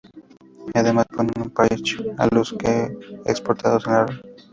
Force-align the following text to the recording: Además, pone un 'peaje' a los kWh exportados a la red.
Además, 0.73 1.05
pone 1.15 1.29
un 1.39 1.49
'peaje' 1.51 2.01
a 2.21 2.25
los 2.33 2.47
kWh 2.59 3.21
exportados 3.27 3.85
a 3.87 3.91
la 3.91 4.05
red. 4.07 4.17